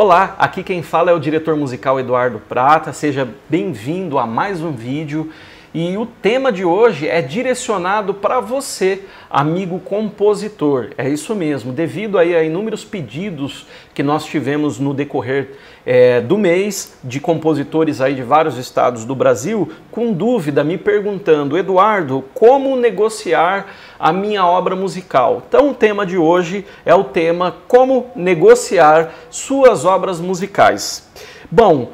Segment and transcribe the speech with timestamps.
[0.00, 2.92] Olá, aqui quem fala é o diretor musical Eduardo Prata.
[2.92, 5.32] Seja bem-vindo a mais um vídeo.
[5.74, 10.90] E o tema de hoje é direcionado para você, amigo compositor.
[10.96, 16.38] É isso mesmo, devido aí a inúmeros pedidos que nós tivemos no decorrer é, do
[16.38, 22.76] mês de compositores aí de vários estados do Brasil, com dúvida, me perguntando, Eduardo, como
[22.76, 23.66] negociar
[23.98, 25.42] a minha obra musical?
[25.48, 31.08] Então o tema de hoje é o tema como negociar suas obras musicais.
[31.50, 31.90] Bom,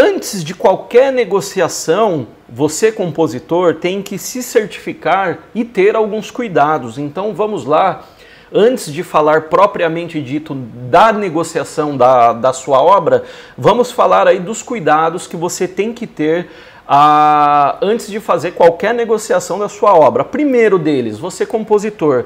[0.00, 6.98] Antes de qualquer negociação, você, compositor, tem que se certificar e ter alguns cuidados.
[6.98, 8.04] Então vamos lá.
[8.52, 13.24] Antes de falar propriamente dito da negociação da, da sua obra,
[13.56, 16.48] vamos falar aí dos cuidados que você tem que ter
[16.88, 20.24] ah, antes de fazer qualquer negociação da sua obra.
[20.24, 22.24] Primeiro deles, você compositor,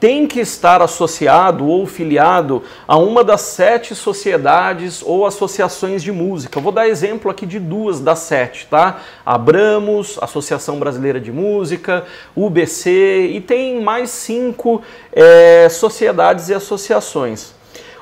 [0.00, 6.58] tem que estar associado ou filiado a uma das sete sociedades ou associações de música.
[6.58, 9.00] Eu vou dar exemplo aqui de duas das sete, tá?
[9.26, 12.04] Abramos, Associação Brasileira de Música,
[12.36, 17.57] UBC e tem mais cinco é, sociedades e associações.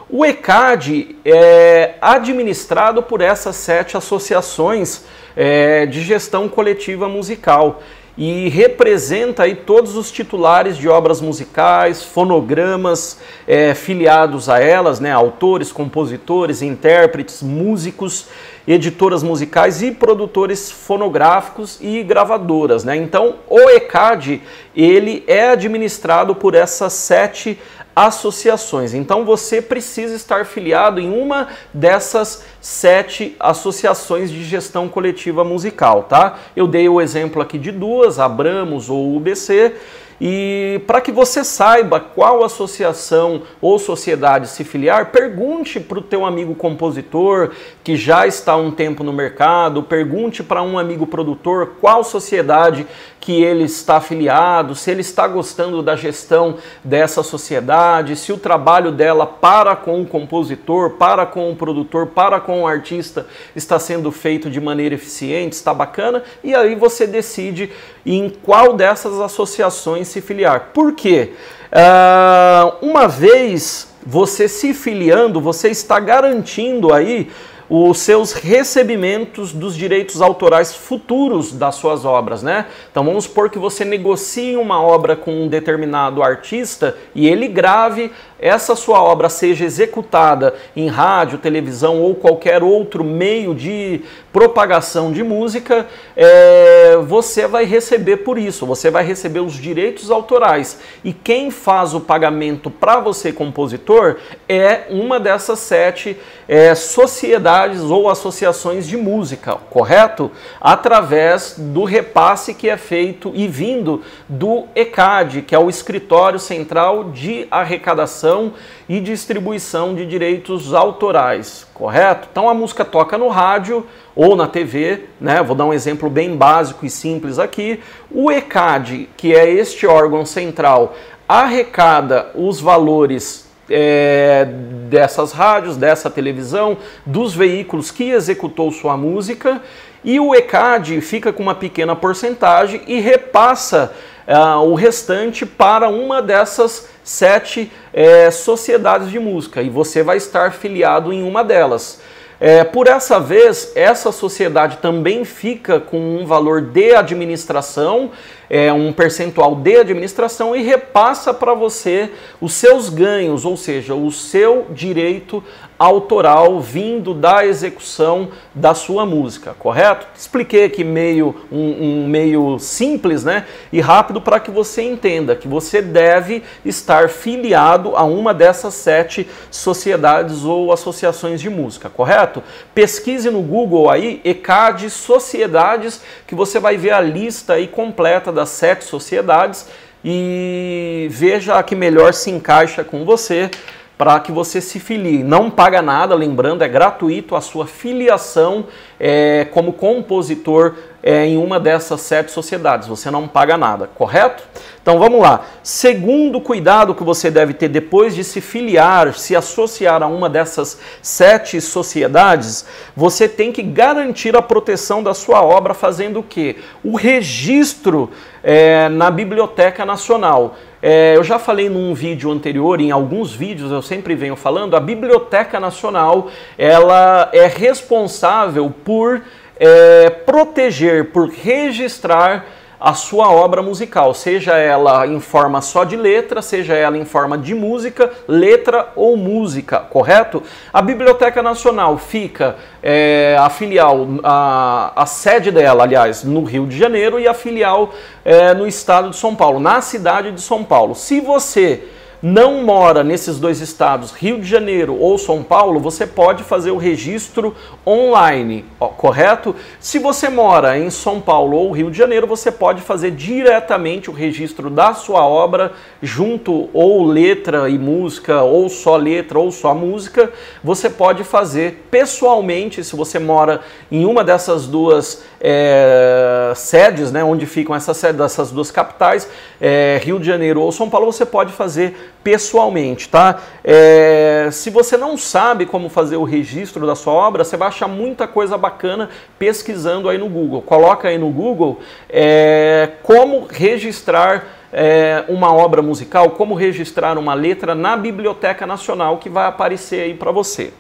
[0.08, 5.02] O ECAD é administrado por essas sete associações
[5.34, 7.82] é, de gestão coletiva musical
[8.16, 13.18] e representa aí todos os titulares de obras musicais, fonogramas
[13.48, 18.28] é, filiados a elas, né, autores, compositores, intérpretes, músicos,
[18.67, 22.84] editoras musicais e produtores fonográficos e gravadoras.
[22.84, 22.97] Né?
[22.97, 24.42] Então, o ECAD
[24.75, 27.58] ele é administrado por essas sete
[27.97, 28.92] associações.
[28.92, 36.39] Então você precisa estar filiado em uma dessas sete associações de gestão coletiva musical, tá?
[36.55, 39.74] Eu dei o exemplo aqui de duas, Abramos ou UBC.
[40.20, 46.24] E para que você saiba qual associação ou sociedade se filiar, pergunte para o teu
[46.24, 47.50] amigo compositor
[47.84, 52.86] que já está há um tempo no mercado, pergunte para um amigo produtor qual sociedade
[53.20, 58.92] que ele está afiliado, se ele está gostando da gestão dessa sociedade, se o trabalho
[58.92, 64.12] dela para com o compositor, para com o produtor, para com o artista está sendo
[64.12, 67.72] feito de maneira eficiente, está bacana, e aí você decide
[68.04, 70.70] em qual dessas associações se filiar.
[70.72, 71.33] Por quê?
[71.67, 77.28] Uh, uma vez você se filiando, você está garantindo aí
[77.68, 82.66] os seus recebimentos dos direitos autorais futuros das suas obras, né?
[82.90, 88.12] Então vamos supor que você negocie uma obra com um determinado artista e ele grave
[88.39, 94.02] essa sua obra seja executada em rádio, televisão ou qualquer outro meio de
[94.36, 100.79] propagação de música, é, você vai receber por isso, você vai receber os direitos autorais.
[101.02, 108.11] E quem faz o pagamento para você, compositor, é uma dessas sete é, sociedades ou
[108.11, 110.30] associações de música, correto?
[110.61, 117.05] Através do repasse que é feito e vindo do ECAD, que é o Escritório Central
[117.05, 118.52] de Arrecadação
[118.86, 122.29] e distribuição de direitos autorais, correto?
[122.33, 125.42] Então a música toca no rádio ou na TV, né?
[125.42, 127.81] Vou dar um exemplo bem básico e simples aqui.
[128.11, 130.94] O ECAD, que é este órgão central,
[131.29, 134.47] arrecada os valores é,
[134.88, 139.61] dessas rádios, dessa televisão, dos veículos que executou sua música,
[140.03, 143.93] e o ECAD fica com uma pequena porcentagem e repassa
[144.26, 150.53] uh, o restante para uma dessas sete é, sociedades de música e você vai estar
[150.53, 152.00] filiado em uma delas.
[152.38, 158.11] É, por essa vez, essa sociedade também fica com um valor de administração,
[158.49, 162.10] é, um percentual de administração e repassa para você
[162.40, 165.43] os seus ganhos, ou seja, o seu direito
[165.78, 170.06] autoral vindo da execução da sua música, correto?
[170.16, 175.46] Expliquei aqui meio um, um meio simples, né, e rápido para que você entenda que
[175.46, 182.43] você deve estar filiado a uma dessas sete sociedades ou associações de música, correto?
[182.75, 188.50] Pesquise no Google aí ECAD sociedades que você vai ver a lista aí completa das
[188.50, 189.66] sete sociedades
[190.04, 193.50] e veja a que melhor se encaixa com você
[193.98, 195.22] para que você se filie.
[195.22, 198.66] Não paga nada, lembrando, é gratuito a sua filiação
[199.00, 202.88] é, como compositor é, em uma dessas sete sociedades.
[202.88, 204.43] Você não paga nada, correto?
[204.82, 205.46] Então vamos lá.
[205.62, 210.78] Segundo cuidado que você deve ter depois de se filiar, se associar a uma dessas
[211.00, 216.56] sete sociedades, você tem que garantir a proteção da sua obra fazendo o quê?
[216.84, 218.10] O registro
[218.43, 220.56] é, na Biblioteca Nacional.
[220.88, 224.78] É, eu já falei num vídeo anterior, em alguns vídeos eu sempre venho falando, a
[224.78, 229.20] Biblioteca Nacional ela é responsável por
[229.56, 232.46] é, proteger, por registrar
[232.78, 237.38] a sua obra musical, seja ela em forma só de letra, seja ela em forma
[237.38, 240.43] de música, letra ou música, correto?
[240.73, 246.76] A Biblioteca Nacional fica, é, a filial, a, a, sede dela, aliás, no Rio de
[246.76, 247.93] Janeiro e a filial
[248.25, 250.94] é, no estado de São Paulo, na cidade de São Paulo.
[250.94, 251.88] Se você
[252.26, 256.76] não mora nesses dois estados, Rio de Janeiro ou São Paulo, você pode fazer o
[256.76, 257.55] registro
[257.87, 259.55] online, ó, correto?
[259.78, 264.12] Se você mora em São Paulo ou Rio de Janeiro, você pode fazer diretamente o
[264.12, 265.70] registro da sua obra
[266.02, 270.32] junto ou letra e música, ou só letra ou só música.
[270.64, 277.46] Você pode fazer pessoalmente, se você mora em uma dessas duas é, sedes, né, onde
[277.46, 279.29] ficam essas sedes dessas duas capitais,
[279.61, 283.38] é, Rio de Janeiro ou São Paulo, você pode fazer pessoalmente, tá?
[283.62, 287.87] É, se você não sabe como fazer o registro da sua obra, você vai achar
[287.87, 290.61] muita coisa bacana pesquisando aí no Google.
[290.61, 291.78] Coloca aí no Google
[292.11, 299.29] é, como registrar é, uma obra musical, como registrar uma letra na Biblioteca Nacional que
[299.29, 300.72] vai aparecer aí para você.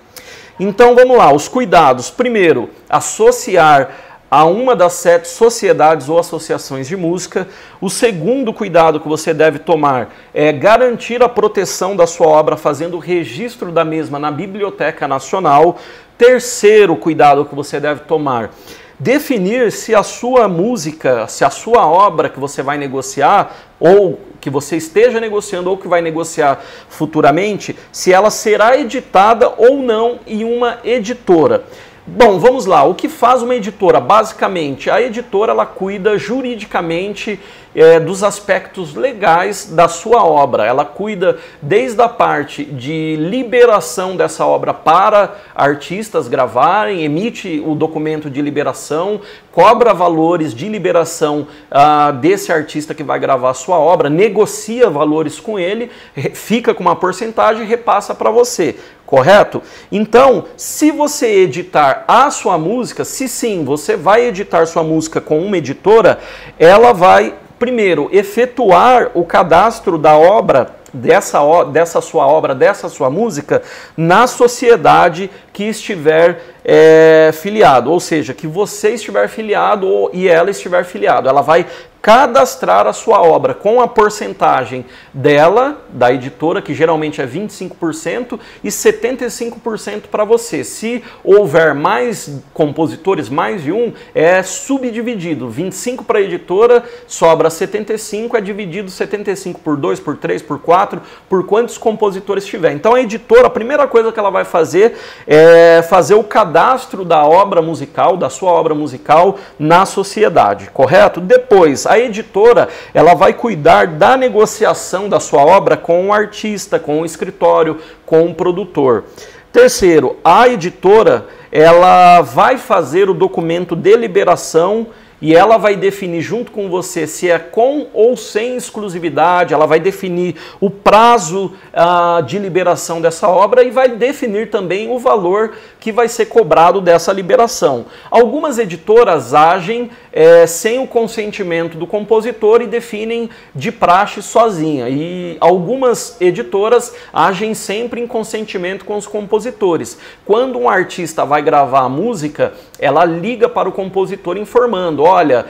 [0.58, 2.10] Então vamos lá, os cuidados.
[2.10, 7.46] Primeiro, associar a uma das sete sociedades ou associações de música.
[7.80, 12.96] O segundo cuidado que você deve tomar é garantir a proteção da sua obra, fazendo
[12.96, 15.78] o registro da mesma na Biblioteca Nacional.
[16.18, 18.50] Terceiro cuidado que você deve tomar
[18.98, 24.48] definir se a sua música, se a sua obra que você vai negociar ou que
[24.48, 30.44] você esteja negociando ou que vai negociar futuramente, se ela será editada ou não em
[30.44, 31.64] uma editora.
[32.08, 32.84] Bom, vamos lá.
[32.84, 33.98] O que faz uma editora?
[33.98, 37.40] Basicamente, a editora ela cuida juridicamente
[37.76, 40.64] é, dos aspectos legais da sua obra.
[40.64, 48.30] Ela cuida desde a parte de liberação dessa obra para artistas gravarem, emite o documento
[48.30, 49.20] de liberação,
[49.52, 55.38] cobra valores de liberação ah, desse artista que vai gravar a sua obra, negocia valores
[55.38, 55.90] com ele,
[56.32, 58.74] fica com uma porcentagem e repassa para você
[59.06, 59.62] correto?
[59.92, 65.38] Então, se você editar a sua música, se sim, você vai editar sua música com
[65.38, 66.18] uma editora,
[66.58, 73.62] ela vai primeiro, efetuar o cadastro da obra, dessa, dessa sua obra, dessa sua música,
[73.96, 80.50] na sociedade que estiver é, filiado, ou seja, que você estiver filiado ou, e ela
[80.50, 81.28] estiver filiado.
[81.28, 81.64] Ela vai
[82.02, 88.68] cadastrar a sua obra com a porcentagem dela, da editora, que geralmente é 25%, e
[88.68, 90.62] 75% para você.
[90.62, 95.48] Se houver mais compositores, mais de um, é subdividido.
[95.48, 101.02] 25 para a editora, sobra 75, é dividido 75 por 2, por 3, por 4,
[101.28, 102.70] por quantos compositores tiver.
[102.70, 104.96] Então a editora, a primeira coisa que ela vai fazer
[105.26, 106.55] é fazer o cadastro
[107.04, 111.20] da obra musical, da sua obra musical na sociedade, correto?
[111.20, 116.78] Depois, a a editora ela vai cuidar da negociação da sua obra com o artista,
[116.78, 119.04] com o escritório, com o produtor.
[119.52, 124.88] Terceiro, a editora ela vai fazer o documento de liberação
[125.20, 129.80] e ela vai definir junto com você se é com ou sem exclusividade, ela vai
[129.80, 135.54] definir o prazo uh, de liberação dessa obra e vai definir também o valor
[135.86, 137.86] que vai ser cobrado dessa liberação.
[138.10, 145.36] Algumas editoras agem é, sem o consentimento do compositor e definem de praxe sozinha, e
[145.38, 149.96] algumas editoras agem sempre em consentimento com os compositores.
[150.24, 155.46] Quando um artista vai gravar a música, ela liga para o compositor informando: olha,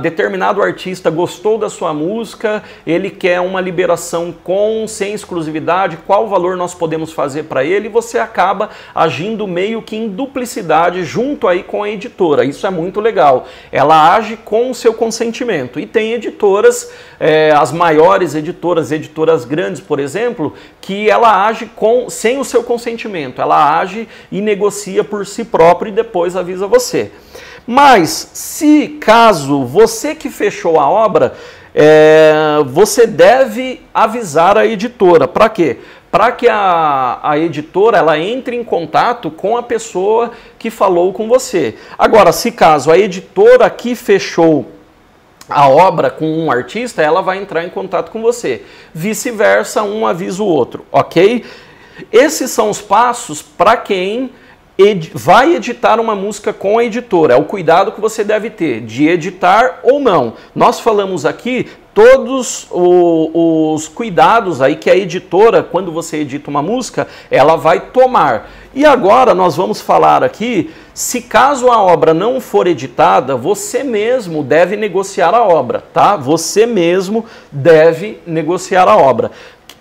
[0.00, 6.56] determinado artista gostou da sua música, ele quer uma liberação com, sem exclusividade, qual valor
[6.56, 7.88] nós podemos fazer para ele?
[7.88, 12.44] E você acaba agindo meio que em duplicidade junto aí com a editora.
[12.44, 13.46] Isso é muito legal.
[13.70, 15.78] Ela age com o seu consentimento.
[15.78, 22.08] E tem editoras, é, as maiores editoras, editoras grandes, por exemplo, que ela age com
[22.08, 23.42] sem o seu consentimento.
[23.42, 27.10] Ela age e negocia por si própria e depois avisa você.
[27.66, 31.34] Mas se caso você que fechou a obra,
[31.74, 32.34] é,
[32.66, 35.28] você deve avisar a editora.
[35.28, 35.78] Para quê?
[36.10, 41.28] Para que a, a editora ela entre em contato com a pessoa que falou com
[41.28, 41.76] você.
[41.96, 44.66] Agora, se caso a editora que fechou
[45.48, 48.62] a obra com um artista, ela vai entrar em contato com você.
[48.94, 51.44] Vice-versa, um avisa o outro, ok?
[52.12, 54.30] Esses são os passos para quem
[54.78, 57.34] ed vai editar uma música com a editora.
[57.34, 60.34] É o cuidado que você deve ter de editar ou não.
[60.54, 67.08] Nós falamos aqui todos os cuidados aí que a editora, quando você edita uma música,
[67.30, 68.50] ela vai tomar.
[68.74, 74.44] E agora nós vamos falar aqui, se caso a obra não for editada, você mesmo
[74.44, 76.16] deve negociar a obra, tá?
[76.16, 79.32] Você mesmo deve negociar a obra.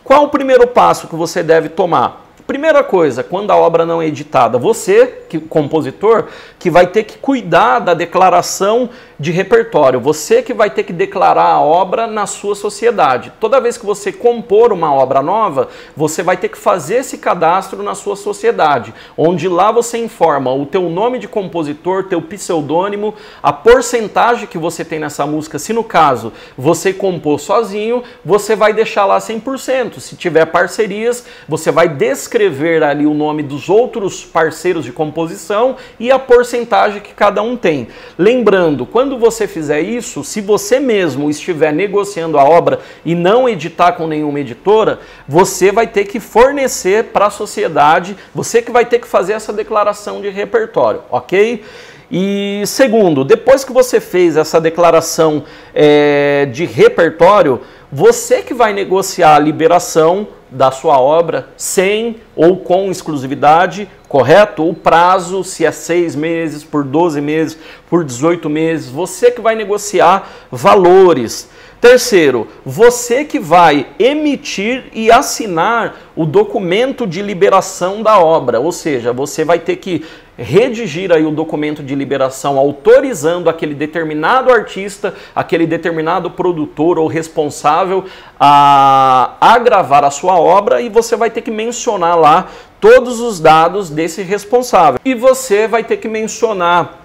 [0.03, 2.28] Qual o primeiro passo que você deve tomar?
[2.49, 7.15] Primeira coisa, quando a obra não é editada, você, que compositor, que vai ter que
[7.19, 8.89] cuidar da declaração
[9.19, 13.31] de repertório, você que vai ter que declarar a obra na sua sociedade.
[13.39, 17.83] Toda vez que você compor uma obra nova, você vai ter que fazer esse cadastro
[17.83, 23.13] na sua sociedade, onde lá você informa o teu nome de compositor, teu pseudônimo,
[23.43, 25.59] a porcentagem que você tem nessa música.
[25.59, 29.99] Se no caso você compôs sozinho, você vai deixar lá 100%.
[29.99, 36.11] Se tiver parcerias, você vai descrever ali o nome dos outros parceiros de composição e
[36.11, 37.87] a porcentagem que cada um tem.
[38.17, 43.93] Lembrando, quando você fizer isso, se você mesmo estiver negociando a obra e não editar
[43.93, 48.99] com nenhuma editora, você vai ter que fornecer para a sociedade, você que vai ter
[48.99, 51.63] que fazer essa declaração de repertório, ok?
[52.11, 55.43] E segundo, depois que você fez essa declaração
[55.75, 62.91] é, de repertório, você que vai negociar a liberação da sua obra sem ou com
[62.91, 64.67] exclusividade, correto?
[64.67, 67.57] O prazo, se é seis meses, por 12 meses,
[67.89, 71.49] por 18 meses, você que vai negociar valores.
[71.81, 79.13] Terceiro, você que vai emitir e assinar o documento de liberação da obra, ou seja,
[79.13, 80.05] você vai ter que
[80.39, 88.05] redigir aí o documento de liberação autorizando aquele determinado artista, aquele determinado produtor ou responsável
[88.39, 92.47] a, a gravar a sua obra e você vai ter que mencionar lá
[92.79, 94.99] todos os dados desse responsável.
[95.03, 96.99] E você vai ter que mencionar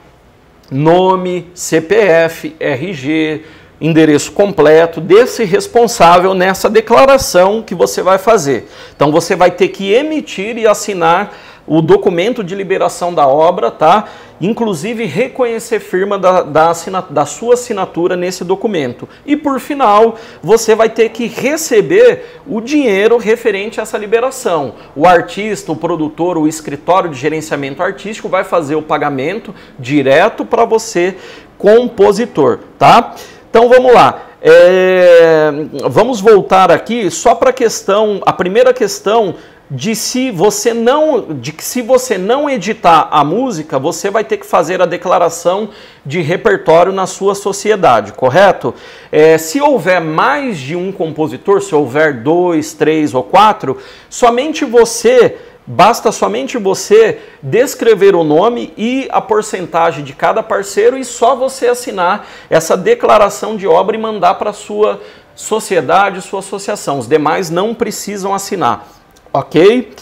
[0.71, 3.45] nome, CPF, RG,
[3.87, 8.69] endereço completo desse responsável nessa declaração que você vai fazer.
[8.97, 11.35] Então você vai ter que emitir e assinar
[11.67, 14.05] o documento de liberação da obra, tá?
[14.41, 16.73] Inclusive reconhecer firma da, da,
[17.09, 19.09] da sua assinatura nesse documento.
[19.25, 24.75] E por final, você vai ter que receber o dinheiro referente a essa liberação.
[24.95, 30.67] O artista, o produtor, o escritório de gerenciamento artístico vai fazer o pagamento direto para
[30.67, 31.17] você,
[31.57, 33.15] compositor, tá?
[33.55, 34.23] Então vamos lá.
[34.43, 35.49] É,
[35.89, 39.37] vamos voltar aqui só para a questão, a primeira questão
[39.71, 44.39] de se você não de que se você não editar a música, você vai ter
[44.39, 45.69] que fazer a declaração
[46.05, 48.75] de repertório na sua sociedade, correto?
[49.13, 53.79] É, se houver mais de um compositor, se houver dois, três ou quatro,
[54.11, 61.05] somente você Basta somente você descrever o nome e a porcentagem de cada parceiro e
[61.05, 65.01] só você assinar essa declaração de obra e mandar para sua
[65.35, 66.99] sociedade, sua associação.
[66.99, 68.87] Os demais não precisam assinar.
[69.33, 69.95] Ok?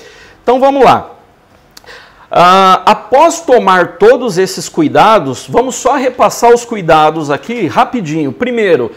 [0.42, 1.12] Então vamos lá.
[2.32, 8.32] Uh, após tomar todos esses cuidados, vamos só repassar os cuidados aqui rapidinho.
[8.32, 8.90] Primeiro,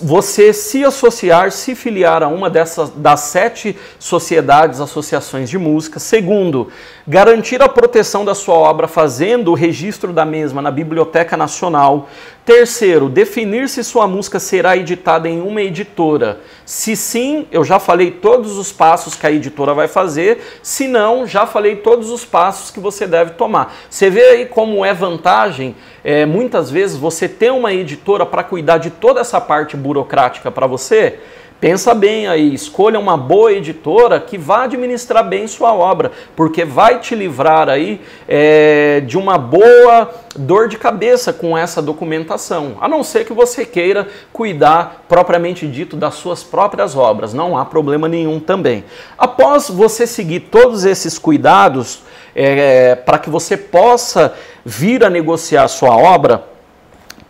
[0.00, 5.98] você se associar, se filiar a uma dessas das sete sociedades, associações de música.
[5.98, 6.68] Segundo,
[7.06, 12.08] garantir a proteção da sua obra fazendo o registro da mesma na Biblioteca Nacional.
[12.44, 16.40] Terceiro, definir se sua música será editada em uma editora.
[16.66, 20.42] Se sim, eu já falei todos os passos que a editora vai fazer.
[20.62, 23.74] Se não, já falei todos os passos que você deve tomar.
[23.88, 25.74] Você vê aí como é vantagem,
[26.04, 30.66] é, muitas vezes, você ter uma editora para cuidar de toda essa parte burocrática para
[30.66, 31.18] você?
[31.60, 37.00] Pensa bem aí, escolha uma boa editora que vá administrar bem sua obra, porque vai
[37.00, 43.02] te livrar aí é, de uma boa dor de cabeça com essa documentação, a não
[43.02, 48.40] ser que você queira cuidar propriamente dito das suas próprias obras, não há problema nenhum
[48.40, 48.84] também.
[49.16, 52.02] Após você seguir todos esses cuidados
[52.34, 54.34] é, para que você possa
[54.64, 56.44] vir a negociar sua obra,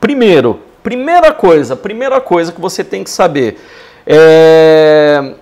[0.01, 3.59] primeiro, primeira coisa, primeira coisa que você tem que saber
[4.07, 5.35] é,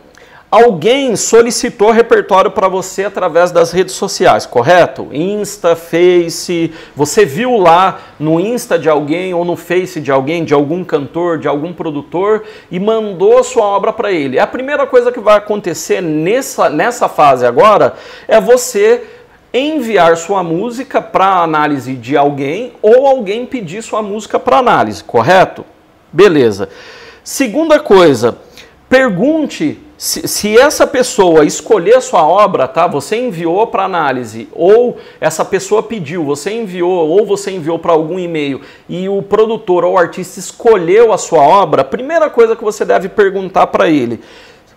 [0.51, 5.09] alguém solicitou repertório para você através das redes sociais, correto?
[5.13, 10.55] Insta, Face, você viu lá no Insta de alguém ou no Face de alguém, de
[10.55, 14.39] algum cantor, de algum produtor e mandou sua obra para ele.
[14.39, 17.95] A primeira coisa que vai acontecer nessa, nessa fase agora
[18.29, 19.03] é você
[19.55, 25.65] enviar sua música para análise de alguém ou alguém pedir sua música para análise, correto?
[26.13, 26.69] Beleza.
[27.25, 28.37] Segunda coisa,
[28.93, 32.87] Pergunte se, se, essa pessoa escolher a sua obra, tá?
[32.87, 38.19] Você enviou para análise, ou essa pessoa pediu, você enviou, ou você enviou para algum
[38.19, 42.85] e-mail e o produtor ou o artista escolheu a sua obra, primeira coisa que você
[42.85, 44.21] deve perguntar para ele,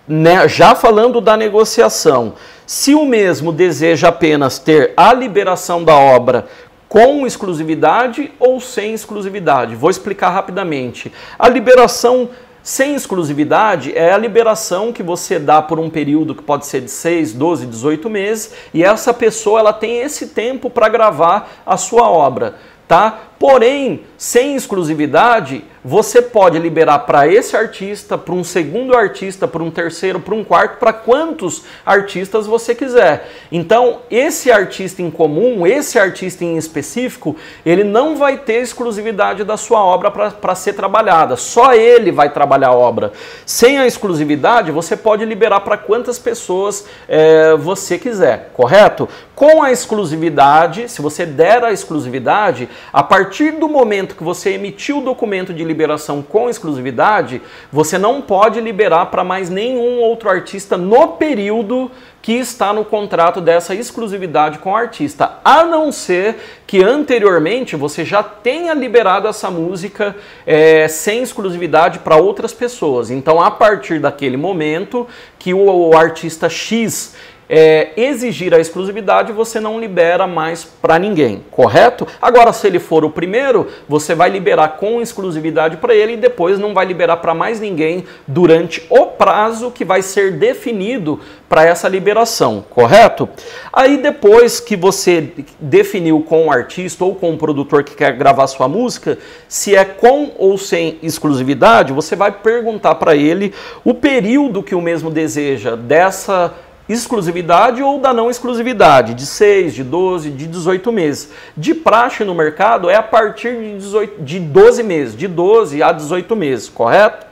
[0.07, 6.47] né, já falando da negociação, se o mesmo deseja apenas ter a liberação da obra
[6.87, 9.75] com exclusividade ou sem exclusividade.
[9.75, 11.11] Vou explicar rapidamente.
[11.37, 12.29] A liberação
[12.65, 16.89] sem exclusividade é a liberação que você dá por um período que pode ser de
[16.89, 22.09] 6, 12, 18 meses, e essa pessoa ela tem esse tempo para gravar a sua
[22.09, 22.55] obra,
[22.87, 23.19] tá?
[23.37, 29.69] Porém, sem exclusividade, você pode liberar para esse artista, para um segundo artista, para um
[29.69, 33.29] terceiro, para um quarto, para quantos artistas você quiser.
[33.51, 39.57] Então, esse artista em comum, esse artista em específico, ele não vai ter exclusividade da
[39.57, 41.35] sua obra para ser trabalhada.
[41.35, 43.11] Só ele vai trabalhar a obra.
[43.45, 49.07] Sem a exclusividade, você pode liberar para quantas pessoas é, você quiser, correto?
[49.35, 54.97] Com a exclusividade, se você der a exclusividade, a partir do momento que você emitiu
[54.97, 60.77] o documento de liberação com exclusividade, você não pode liberar para mais nenhum outro artista
[60.77, 61.89] no período
[62.21, 66.35] que está no contrato dessa exclusividade com o artista, a não ser
[66.65, 73.11] que anteriormente você já tenha liberado essa música é, sem exclusividade para outras pessoas.
[73.11, 75.07] Então, a partir daquele momento
[75.37, 77.15] que o, o artista X
[77.49, 82.07] é, exigir a exclusividade, você não libera mais para ninguém, correto?
[82.21, 86.59] Agora, se ele for o primeiro, você vai liberar com exclusividade para ele e depois
[86.59, 91.87] não vai liberar para mais ninguém durante o prazo que vai ser definido para essa
[91.87, 93.29] liberação, correto?
[93.71, 98.47] Aí depois que você definiu com o artista ou com o produtor que quer gravar
[98.47, 104.63] sua música, se é com ou sem exclusividade, você vai perguntar para ele o período
[104.63, 106.53] que o mesmo deseja dessa
[106.87, 111.31] exclusividade ou da não exclusividade, de 6, de 12, de 18 meses.
[111.57, 115.91] De praxe no mercado é a partir de, 18, de 12 meses, de 12 a
[115.91, 117.25] 18 meses, correto?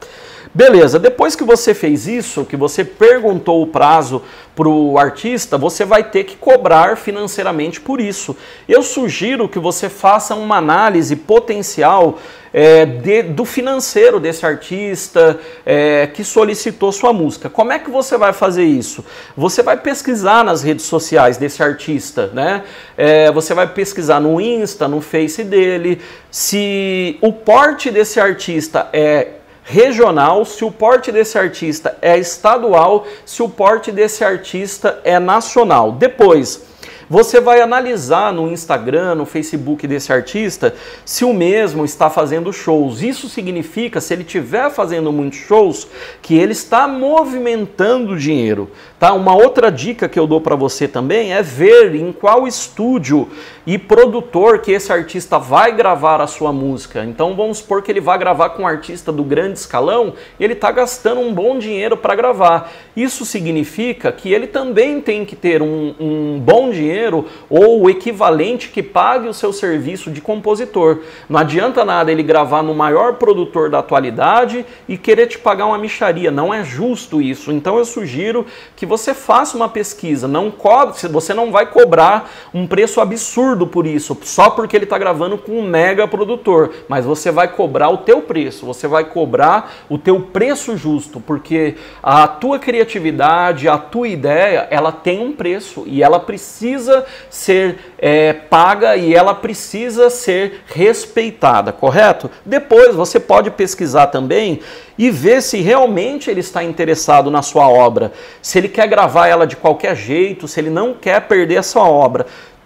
[0.55, 4.21] Beleza, depois que você fez isso, que você perguntou o prazo
[4.55, 8.37] para o artista, você vai ter que cobrar financeiramente por isso.
[8.69, 12.19] Eu sugiro que você faça uma análise potencial
[12.53, 17.49] é, de, do financeiro desse artista é, que solicitou sua música.
[17.49, 19.03] Como é que você vai fazer isso?
[19.35, 22.63] Você vai pesquisar nas redes sociais desse artista, né?
[22.95, 29.29] É, você vai pesquisar no Insta, no Face dele, se o porte desse artista é
[29.63, 35.91] regional, se o porte desse artista é estadual, se o porte desse artista é nacional.
[35.91, 36.72] Depois,
[37.13, 40.73] você vai analisar no Instagram, no Facebook desse artista,
[41.05, 43.03] se o mesmo está fazendo shows.
[43.03, 45.87] Isso significa, se ele estiver fazendo muitos shows,
[46.23, 48.71] que ele está movimentando dinheiro.
[48.97, 49.13] Tá?
[49.13, 53.29] Uma outra dica que eu dou para você também é ver em qual estúdio
[53.65, 57.03] e produtor que esse artista vai gravar a sua música.
[57.03, 60.53] Então vamos supor que ele vai gravar com um artista do grande escalão, e ele
[60.53, 62.71] está gastando um bom dinheiro para gravar.
[62.95, 67.89] Isso significa que ele também tem que ter um, um bom dinheiro dinheiro ou o
[67.89, 70.99] equivalente que pague o seu serviço de compositor.
[71.29, 75.77] Não adianta nada ele gravar no maior produtor da atualidade e querer te pagar uma
[75.77, 76.31] micharia.
[76.31, 77.51] Não é justo isso.
[77.51, 80.27] Então eu sugiro que você faça uma pesquisa.
[80.27, 84.97] Não cobre, você não vai cobrar um preço absurdo por isso, só porque ele está
[84.97, 86.71] gravando com um mega produtor.
[86.87, 88.65] Mas você vai cobrar o teu preço.
[88.65, 94.91] Você vai cobrar o teu preço justo, porque a tua criatividade, a tua ideia, ela
[94.91, 101.71] tem um preço e ela precisa precisa ser é, paga e ela precisa ser respeitada,
[101.71, 102.29] correto?
[102.45, 104.59] Depois você pode pesquisar também
[104.97, 109.47] e ver se realmente ele está interessado na sua obra, se ele quer gravar ela
[109.47, 112.25] de qualquer jeito, se ele não quer perder a sua obra.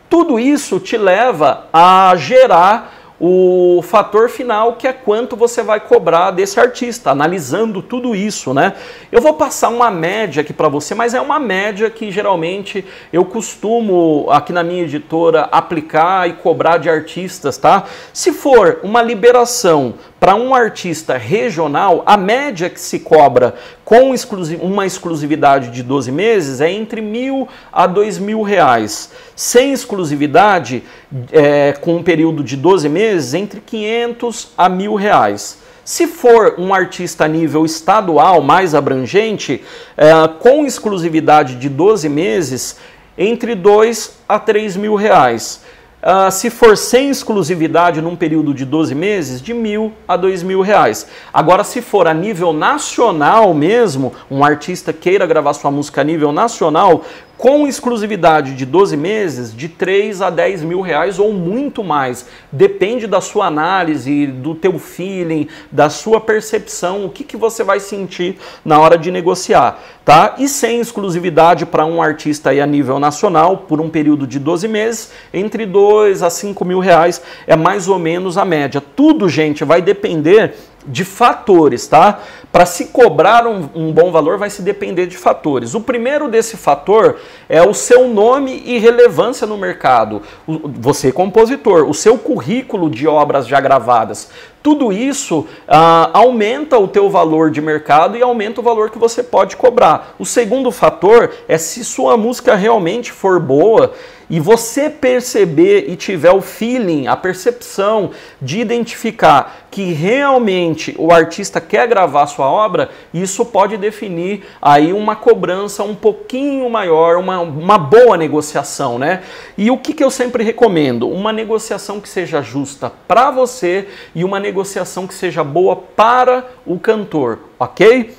[0.09, 6.31] Tudo isso te leva a gerar o fator final, que é quanto você vai cobrar
[6.31, 8.73] desse artista, analisando tudo isso, né?
[9.11, 13.25] Eu vou passar uma média aqui para você, mas é uma média que geralmente eu
[13.25, 17.85] costumo aqui na minha editora aplicar e cobrar de artistas, tá?
[18.13, 23.53] Se for uma liberação para um artista regional, a média que se cobra
[23.85, 24.13] com
[24.61, 29.11] uma exclusividade de 12 meses é entre mil a dois mil reais.
[29.35, 30.83] Sem exclusividade,
[31.31, 35.59] é, com um período de 12 meses, entre 500 a mil reais.
[35.85, 39.63] Se for um artista a nível estadual mais abrangente,
[39.95, 42.77] é, com exclusividade de 12 meses,
[43.17, 45.61] entre 2 a 3 mil reais.
[46.07, 50.61] Uh, se for sem exclusividade num período de 12 meses, de mil a dois mil
[50.61, 51.05] reais.
[51.33, 56.31] Agora, se for a nível nacional mesmo, um artista queira gravar sua música a nível
[56.31, 57.03] nacional,
[57.37, 62.27] com exclusividade de 12 meses, de 3 a 10 mil reais ou muito mais.
[62.51, 67.79] Depende da sua análise, do teu feeling, da sua percepção, o que, que você vai
[67.79, 70.35] sentir na hora de negociar, tá?
[70.39, 74.67] E sem exclusividade para um artista aí a nível nacional, por um período de 12
[74.67, 78.81] meses, entre 2 a 5 mil reais é mais ou menos a média.
[78.81, 80.55] Tudo, gente, vai depender
[80.87, 82.19] de fatores, tá?
[82.51, 85.75] Para se cobrar um, um, bom valor vai se depender de fatores.
[85.75, 87.17] O primeiro desse fator
[87.49, 90.21] é o seu nome e relevância no mercado.
[90.47, 94.29] O, você compositor, o seu currículo de obras já gravadas.
[94.67, 99.23] Tudo isso ah, aumenta o teu valor de mercado e aumenta o valor que você
[99.23, 100.13] pode cobrar.
[100.19, 103.93] O segundo fator é se sua música realmente for boa
[104.29, 111.61] e você perceber e tiver o feeling, a percepção de identificar que realmente o artista
[111.61, 117.77] quer gravar sua obra, isso pode definir aí uma cobrança um pouquinho maior, uma, uma
[117.77, 119.21] boa negociação, né?
[119.57, 121.07] E o que, que eu sempre recomendo?
[121.07, 126.79] Uma negociação que seja justa para você e uma negociação que seja boa para o
[126.79, 128.15] cantor, ok?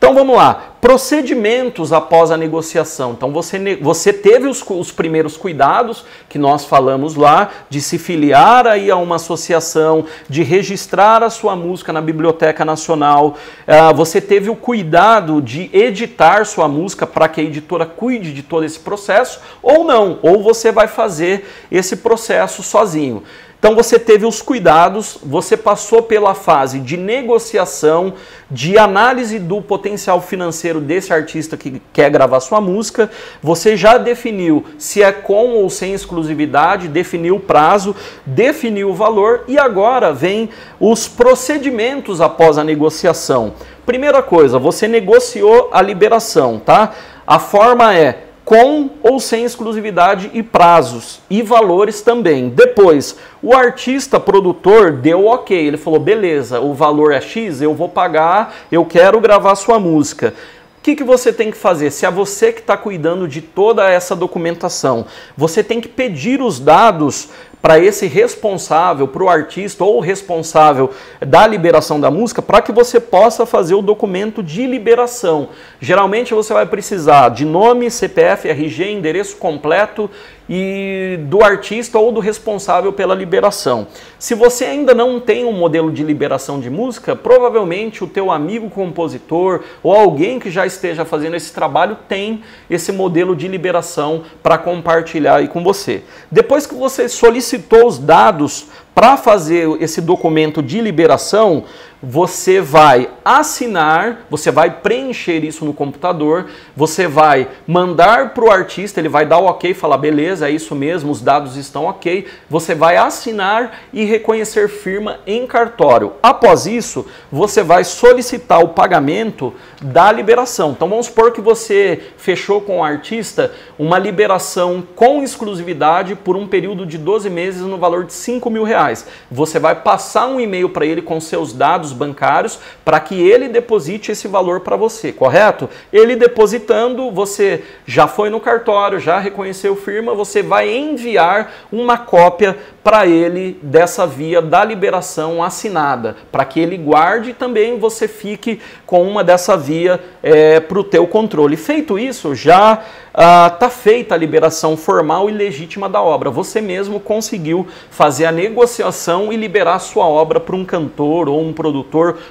[0.00, 3.12] Então vamos lá, procedimentos após a negociação.
[3.12, 8.66] Então você, você teve os, os, primeiros cuidados que nós falamos lá, de se filiar
[8.66, 13.36] aí a uma associação, de registrar a sua música na Biblioteca Nacional.
[13.68, 18.42] Uh, você teve o cuidado de editar sua música para que a editora cuide de
[18.42, 23.22] todo esse processo, ou não, ou você vai fazer esse processo sozinho.
[23.60, 28.14] Então você teve os cuidados, você passou pela fase de negociação,
[28.50, 33.10] de análise do potencial financeiro desse artista que quer gravar sua música,
[33.42, 37.94] você já definiu se é com ou sem exclusividade, definiu o prazo,
[38.24, 40.48] definiu o valor e agora vem
[40.80, 43.52] os procedimentos após a negociação.
[43.84, 46.94] Primeira coisa, você negociou a liberação, tá?
[47.26, 52.48] A forma é com ou sem exclusividade e prazos e valores também.
[52.48, 57.88] Depois, o artista produtor deu ok, ele falou: beleza, o valor é X, eu vou
[57.88, 60.34] pagar, eu quero gravar sua música.
[60.78, 61.92] O que, que você tem que fazer?
[61.92, 66.58] Se é você que está cuidando de toda essa documentação, você tem que pedir os
[66.58, 67.28] dados
[67.60, 72.98] para esse responsável, para o artista ou responsável da liberação da música, para que você
[72.98, 75.48] possa fazer o documento de liberação.
[75.80, 80.10] Geralmente você vai precisar de nome, CPF, RG, endereço completo
[80.52, 83.86] e do artista ou do responsável pela liberação.
[84.18, 88.68] Se você ainda não tem um modelo de liberação de música, provavelmente o teu amigo
[88.68, 94.58] compositor ou alguém que já esteja fazendo esse trabalho tem esse modelo de liberação para
[94.58, 96.02] compartilhar aí com você.
[96.32, 97.08] Depois que você
[97.50, 101.64] solicitou os dados para fazer esse documento de liberação,
[102.02, 109.00] você vai assinar, você vai preencher isso no computador, você vai mandar para o artista,
[109.00, 112.74] ele vai dar o ok, falar beleza, é isso mesmo, os dados estão ok, você
[112.74, 116.14] vai assinar e reconhecer firma em cartório.
[116.22, 120.70] Após isso, você vai solicitar o pagamento da liberação.
[120.70, 126.46] Então vamos supor que você fechou com o artista uma liberação com exclusividade por um
[126.46, 129.06] período de 12 meses no valor de 5 mil reais.
[129.30, 133.48] Você vai passar um e-mail para ele com seus dados dados bancários para que ele
[133.48, 135.68] deposite esse valor para você, correto?
[135.92, 142.56] Ele depositando, você já foi no cartório, já reconheceu firma, você vai enviar uma cópia
[142.82, 148.60] para ele dessa via da liberação assinada, para que ele guarde e também você fique
[148.86, 151.56] com uma dessa via é, para o teu controle.
[151.56, 156.30] Feito isso, já está ah, feita a liberação formal e legítima da obra.
[156.30, 161.52] Você mesmo conseguiu fazer a negociação e liberar sua obra para um cantor ou um
[161.52, 161.79] produtor